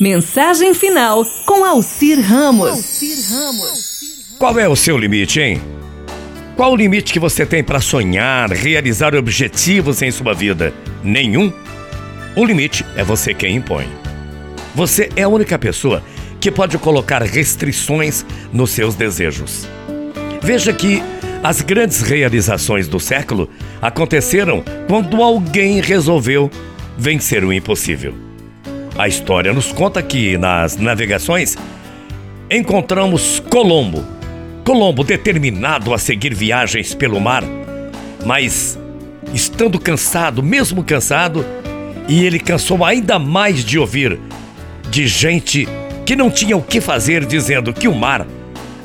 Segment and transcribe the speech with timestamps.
[0.00, 2.70] Mensagem final com Alcir Ramos.
[4.38, 5.60] Qual é o seu limite, hein?
[6.56, 10.72] Qual o limite que você tem para sonhar, realizar objetivos em sua vida?
[11.04, 11.52] Nenhum?
[12.34, 13.86] O limite é você quem impõe.
[14.74, 16.02] Você é a única pessoa
[16.40, 19.68] que pode colocar restrições nos seus desejos.
[20.40, 21.02] Veja que
[21.42, 23.50] as grandes realizações do século
[23.82, 26.50] aconteceram quando alguém resolveu
[26.96, 28.29] vencer o impossível.
[29.00, 31.56] A história nos conta que nas navegações
[32.50, 34.04] encontramos Colombo.
[34.62, 37.42] Colombo determinado a seguir viagens pelo mar,
[38.26, 38.78] mas
[39.32, 41.46] estando cansado, mesmo cansado,
[42.06, 44.20] e ele cansou ainda mais de ouvir
[44.90, 45.66] de gente
[46.04, 48.26] que não tinha o que fazer, dizendo que o mar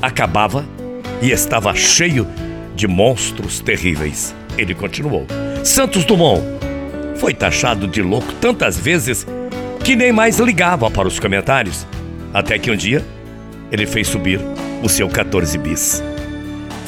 [0.00, 0.64] acabava
[1.20, 2.26] e estava cheio
[2.74, 4.34] de monstros terríveis.
[4.56, 5.26] Ele continuou.
[5.62, 6.42] Santos Dumont
[7.16, 9.26] foi taxado de louco tantas vezes
[9.86, 11.86] que nem mais ligava para os comentários.
[12.34, 13.04] Até que um dia
[13.70, 14.40] ele fez subir
[14.82, 16.02] o seu 14 bis.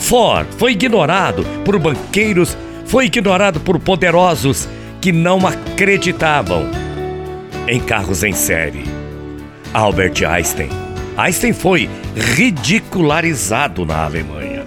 [0.00, 4.68] Ford foi ignorado por banqueiros, foi ignorado por poderosos
[5.00, 6.68] que não acreditavam
[7.68, 8.82] em carros em série.
[9.72, 10.70] Albert Einstein.
[11.16, 14.64] Einstein foi ridicularizado na Alemanha.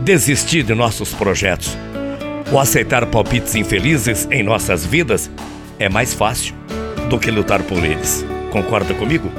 [0.00, 1.78] Desistir de nossos projetos
[2.50, 5.30] ou aceitar palpites infelizes em nossas vidas
[5.78, 6.58] é mais fácil
[7.10, 8.24] do que lutar por eles.
[8.50, 9.30] Concorda comigo?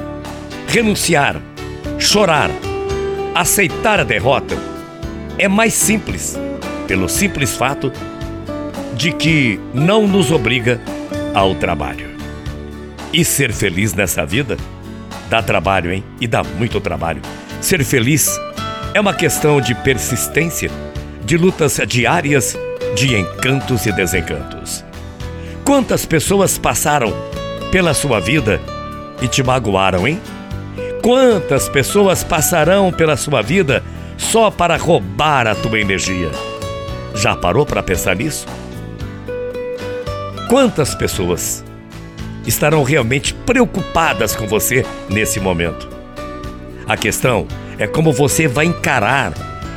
[0.68, 1.40] Renunciar,
[1.98, 2.50] chorar,
[3.34, 4.56] aceitar a derrota
[5.38, 6.38] é mais simples,
[6.86, 7.90] pelo simples fato
[8.94, 10.80] de que não nos obriga
[11.34, 12.12] ao trabalho.
[13.10, 14.56] E ser feliz nessa vida
[15.30, 16.04] dá trabalho, hein?
[16.20, 17.22] E dá muito trabalho.
[17.60, 18.38] Ser feliz
[18.92, 20.70] é uma questão de persistência,
[21.24, 22.56] de lutas diárias,
[22.94, 24.84] de encantos e desencantos.
[25.64, 27.31] Quantas pessoas passaram
[27.72, 28.60] pela sua vida
[29.22, 30.20] e te magoaram, hein?
[31.02, 33.82] Quantas pessoas passarão pela sua vida
[34.18, 36.30] só para roubar a tua energia?
[37.14, 38.46] Já parou para pensar nisso?
[40.50, 41.64] Quantas pessoas
[42.46, 45.88] estarão realmente preocupadas com você nesse momento?
[46.86, 47.48] A questão
[47.78, 49.32] é como você vai encarar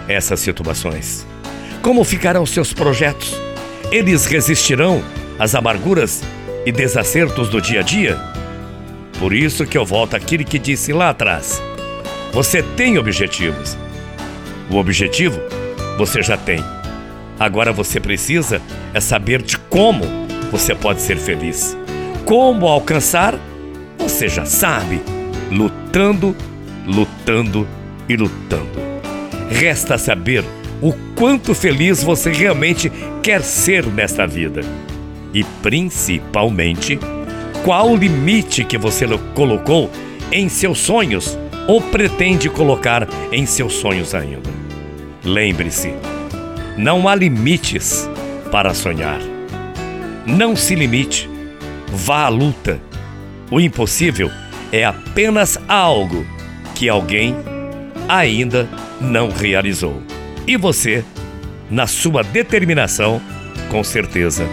[0.07, 1.25] essas situações.
[1.81, 3.33] Como ficarão seus projetos?
[3.89, 5.01] Eles resistirão
[5.39, 6.21] às amarguras
[6.65, 8.17] e desacertos do dia a dia?
[9.19, 11.61] Por isso que eu volto àquilo que disse lá atrás.
[12.33, 13.77] Você tem objetivos.
[14.69, 15.39] O objetivo
[15.97, 16.63] você já tem.
[17.39, 18.61] Agora você precisa
[18.93, 20.03] é saber de como
[20.51, 21.77] você pode ser feliz.
[22.25, 23.39] Como alcançar,
[23.97, 25.01] você já sabe,
[25.51, 26.35] lutando,
[26.85, 27.67] lutando
[28.09, 28.69] e lutando.
[29.49, 30.43] Resta saber
[30.81, 34.61] o quanto feliz você realmente quer ser nesta vida.
[35.35, 36.97] E principalmente,
[37.63, 39.91] qual o limite que você colocou
[40.31, 41.37] em seus sonhos
[41.67, 44.49] ou pretende colocar em seus sonhos ainda.
[45.23, 45.93] Lembre-se,
[46.77, 48.09] não há limites
[48.51, 49.19] para sonhar.
[50.25, 51.29] Não se limite,
[51.87, 52.79] vá à luta.
[53.51, 54.31] O impossível
[54.71, 56.25] é apenas algo
[56.73, 57.35] que alguém
[58.07, 58.69] ainda
[59.01, 60.01] não realizou.
[60.47, 61.03] E você,
[61.69, 63.21] na sua determinação,
[63.69, 64.47] com certeza,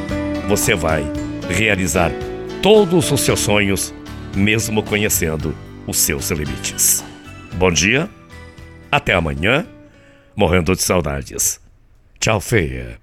[0.53, 1.03] você vai
[1.49, 2.13] realizar
[2.63, 3.95] todos os seus sonhos,
[4.37, 7.03] mesmo conhecendo os seus limites.
[7.55, 8.07] Bom dia,
[8.91, 9.67] até amanhã,
[10.37, 11.59] morrendo de saudades.
[12.21, 13.02] Tchau, feia.